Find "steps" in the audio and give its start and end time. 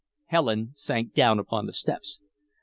1.73-2.21